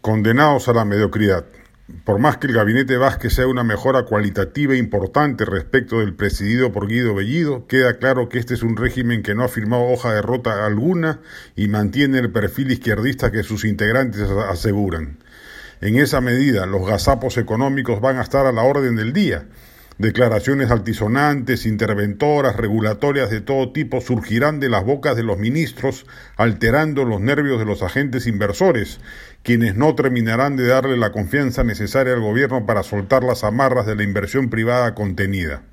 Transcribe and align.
Condenados 0.00 0.66
a 0.66 0.72
la 0.72 0.86
mediocridad. 0.86 1.44
Por 2.04 2.18
más 2.18 2.38
que 2.38 2.46
el 2.46 2.54
gabinete 2.54 2.96
Vázquez 2.96 3.34
sea 3.34 3.46
una 3.46 3.64
mejora 3.64 4.04
cualitativa 4.04 4.74
importante 4.74 5.44
respecto 5.44 5.98
del 5.98 6.14
presidido 6.14 6.72
por 6.72 6.88
Guido 6.88 7.14
Bellido, 7.14 7.66
queda 7.66 7.98
claro 7.98 8.30
que 8.30 8.38
este 8.38 8.54
es 8.54 8.62
un 8.62 8.78
régimen 8.78 9.22
que 9.22 9.34
no 9.34 9.44
ha 9.44 9.48
firmado 9.48 9.82
hoja 9.82 10.14
de 10.14 10.22
rota 10.22 10.64
alguna 10.64 11.20
y 11.54 11.68
mantiene 11.68 12.18
el 12.18 12.32
perfil 12.32 12.72
izquierdista 12.72 13.30
que 13.30 13.42
sus 13.42 13.66
integrantes 13.66 14.22
aseguran. 14.22 15.18
En 15.82 15.96
esa 15.96 16.22
medida, 16.22 16.64
los 16.64 16.86
gazapos 16.86 17.36
económicos 17.36 18.00
van 18.00 18.16
a 18.16 18.22
estar 18.22 18.46
a 18.46 18.52
la 18.52 18.62
orden 18.62 18.96
del 18.96 19.12
día 19.12 19.48
Declaraciones 20.00 20.70
altisonantes, 20.70 21.66
interventoras, 21.66 22.56
regulatorias 22.56 23.28
de 23.28 23.42
todo 23.42 23.70
tipo 23.70 24.00
surgirán 24.00 24.58
de 24.58 24.70
las 24.70 24.82
bocas 24.82 25.14
de 25.14 25.22
los 25.22 25.36
ministros, 25.38 26.06
alterando 26.38 27.04
los 27.04 27.20
nervios 27.20 27.58
de 27.58 27.66
los 27.66 27.82
agentes 27.82 28.26
inversores, 28.26 28.98
quienes 29.42 29.76
no 29.76 29.94
terminarán 29.94 30.56
de 30.56 30.66
darle 30.66 30.96
la 30.96 31.12
confianza 31.12 31.64
necesaria 31.64 32.14
al 32.14 32.22
gobierno 32.22 32.64
para 32.64 32.82
soltar 32.82 33.24
las 33.24 33.44
amarras 33.44 33.84
de 33.84 33.94
la 33.94 34.02
inversión 34.02 34.48
privada 34.48 34.94
contenida. 34.94 35.64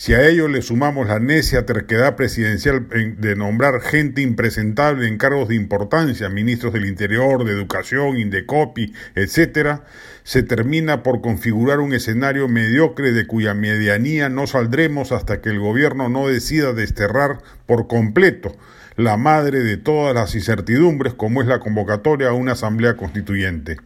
Si 0.00 0.14
a 0.14 0.26
ello 0.26 0.48
le 0.48 0.62
sumamos 0.62 1.08
la 1.08 1.18
necia 1.18 1.66
terquedad 1.66 2.16
presidencial 2.16 2.88
de 2.88 3.36
nombrar 3.36 3.82
gente 3.82 4.22
impresentable 4.22 5.06
en 5.06 5.18
cargos 5.18 5.48
de 5.48 5.56
importancia, 5.56 6.30
ministros 6.30 6.72
del 6.72 6.86
Interior, 6.86 7.44
de 7.44 7.52
Educación, 7.52 8.16
Indecopi, 8.16 8.94
etc., 9.14 9.80
se 10.22 10.42
termina 10.42 11.02
por 11.02 11.20
configurar 11.20 11.80
un 11.80 11.92
escenario 11.92 12.48
mediocre 12.48 13.12
de 13.12 13.26
cuya 13.26 13.52
medianía 13.52 14.30
no 14.30 14.46
saldremos 14.46 15.12
hasta 15.12 15.42
que 15.42 15.50
el 15.50 15.60
gobierno 15.60 16.08
no 16.08 16.28
decida 16.28 16.72
desterrar 16.72 17.42
por 17.66 17.86
completo 17.86 18.56
la 18.96 19.18
madre 19.18 19.58
de 19.58 19.76
todas 19.76 20.14
las 20.14 20.34
incertidumbres 20.34 21.12
como 21.12 21.42
es 21.42 21.46
la 21.46 21.60
convocatoria 21.60 22.28
a 22.28 22.32
una 22.32 22.52
asamblea 22.52 22.96
constituyente. 22.96 23.76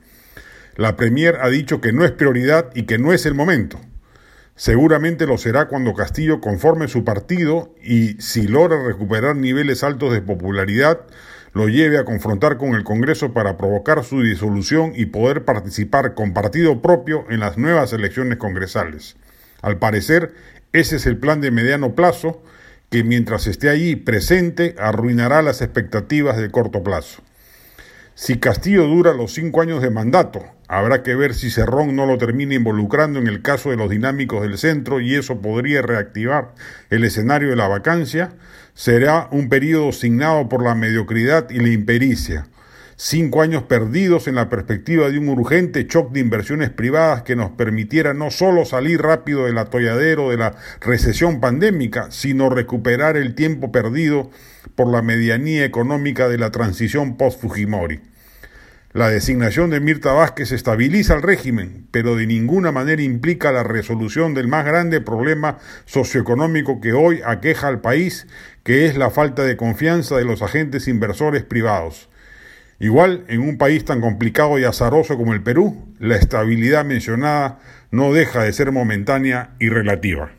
La 0.77 0.95
Premier 0.95 1.39
ha 1.43 1.49
dicho 1.49 1.81
que 1.81 1.93
no 1.93 2.05
es 2.05 2.13
prioridad 2.13 2.71
y 2.73 2.85
que 2.85 2.99
no 2.99 3.13
es 3.13 3.27
el 3.27 3.35
momento. 3.35 3.81
Seguramente 4.57 5.27
lo 5.27 5.37
será 5.37 5.67
cuando 5.67 5.95
Castillo 5.95 6.41
conforme 6.41 6.87
su 6.87 7.03
partido 7.05 7.75
y, 7.83 8.15
si 8.21 8.47
logra 8.47 8.85
recuperar 8.87 9.35
niveles 9.35 9.83
altos 9.83 10.13
de 10.13 10.23
popularidad, 10.23 11.01
lo 11.55 11.69
lleve 11.69 11.99
a 11.99 12.05
confrontar 12.05 12.57
con 12.57 12.75
el 12.75 12.85
Congreso 12.85 13.33
para 13.33 13.57
provocar 13.57 14.05
su 14.05 14.23
disolución 14.23 14.93
y 14.95 15.07
poder 15.07 15.45
participar 15.45 16.15
con 16.15 16.35
partido 16.35 16.83
propio 16.83 17.25
en 17.31 17.41
las 17.41 17.59
nuevas 17.59 17.93
elecciones 17.93 18.39
congresales. 18.39 19.17
Al 19.61 19.79
parecer, 19.79 20.35
ese 20.73 20.97
es 20.97 21.07
el 21.07 21.17
plan 21.17 21.41
de 21.41 21.51
mediano 21.51 21.97
plazo 21.97 22.41
que 22.91 23.03
mientras 23.03 23.49
esté 23.49 23.71
allí 23.71 23.97
presente 23.97 24.77
arruinará 24.79 25.43
las 25.43 25.63
expectativas 25.63 26.37
de 26.37 26.51
corto 26.51 26.85
plazo. 26.85 27.23
Si 28.17 28.39
Castillo 28.39 28.87
dura 28.87 29.13
los 29.13 29.35
cinco 29.35 29.61
años 29.61 29.83
de 29.83 29.91
mandato, 29.91 30.45
habrá 30.69 31.03
que 31.03 31.17
ver 31.17 31.35
si 31.35 31.51
Cerrón 31.51 31.97
no 31.97 32.07
lo 32.07 32.17
termina 32.17 32.55
involucrando 32.55 33.19
en 33.19 33.27
el 33.27 33.43
caso 33.43 33.71
de 33.71 33.77
los 33.77 33.91
dinámicos 33.91 34.43
del 34.43 34.57
centro 34.57 35.01
y 35.01 35.17
eso 35.17 35.41
podría 35.41 35.83
reactivar 35.83 36.55
el 36.91 37.03
escenario 37.03 37.51
de 37.51 37.57
la 37.57 37.67
vacancia. 37.67 38.31
Será 38.73 39.27
un 39.33 39.49
periodo 39.49 39.91
signado 39.91 40.49
por 40.49 40.63
la 40.63 40.77
mediocridad 40.77 41.51
y 41.51 41.59
la 41.59 41.71
impericia. 41.71 42.47
Cinco 42.97 43.43
años 43.43 43.65
perdidos 43.65 44.29
en 44.29 44.37
la 44.37 44.49
perspectiva 44.49 45.11
de 45.11 45.19
un 45.19 45.29
urgente 45.29 45.85
shock 45.89 46.13
de 46.13 46.21
inversiones 46.21 46.71
privadas 46.71 47.23
que 47.23 47.35
nos 47.35 47.51
permitiera 47.51 48.15
no 48.15 48.31
solo 48.31 48.65
salir 48.65 49.03
rápido 49.03 49.47
del 49.47 49.59
atolladero 49.59 50.31
de 50.31 50.37
la 50.37 50.55
recesión 50.81 51.41
pandémica, 51.41 52.13
sino 52.13 52.51
recuperar 52.51 53.17
el 53.17 53.35
tiempo 53.35 53.73
perdido 53.73 54.31
por 54.77 54.87
la 54.87 55.03
medianía 55.03 55.65
económica 55.65 56.29
de 56.29 56.39
la 56.39 56.53
transición 56.53 57.17
post-Fujimori. 57.17 58.01
La 58.93 59.09
designación 59.09 59.71
de 59.71 59.81
Mirta 59.81 60.13
Vázquez 60.13 60.53
estabiliza 60.53 61.15
el 61.15 61.23
régimen, 61.23 61.89
pero 61.91 62.15
de 62.15 62.29
ninguna 62.29 62.71
manera 62.71 63.03
implica 63.03 63.51
la 63.51 63.65
resolución 63.65 64.35
del 64.35 64.47
más 64.47 64.65
grande 64.65 65.01
problema 65.01 65.59
socioeconómico 65.85 66.81
que 66.81 66.93
hoy 66.93 67.21
aqueja 67.27 67.67
al 67.67 67.81
país, 67.81 68.29
que 68.63 68.87
es 68.87 68.97
la 68.97 69.11
falta 69.11 69.43
de 69.43 69.57
confianza 69.57 70.17
de 70.17 70.25
los 70.25 70.43
agentes 70.43 70.87
inversores 70.87 71.43
privados. 71.43 72.09
Igual, 72.79 73.25
en 73.29 73.41
un 73.41 73.57
país 73.57 73.85
tan 73.85 74.01
complicado 74.01 74.59
y 74.59 74.65
azaroso 74.65 75.17
como 75.17 75.33
el 75.33 75.43
Perú, 75.43 75.95
la 75.99 76.17
estabilidad 76.17 76.85
mencionada 76.85 77.61
no 77.91 78.13
deja 78.13 78.43
de 78.43 78.53
ser 78.53 78.73
momentánea 78.73 79.51
y 79.61 79.69
relativa. 79.69 80.33